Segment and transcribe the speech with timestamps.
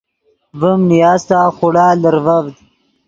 [0.59, 2.47] ڤیم نیاستا خوڑا لرڤڤد